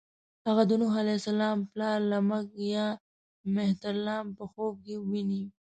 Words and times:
هغه 0.47 0.63
د 0.69 0.71
نوح 0.81 0.93
علیه 1.01 1.17
السلام 1.21 1.57
پلار 1.71 1.97
لمک 2.11 2.45
یا 2.75 2.87
مهترلام 3.55 4.25
په 4.37 4.43
خوب 4.51 4.73
کې 4.85 4.95
ويني. 5.09 5.43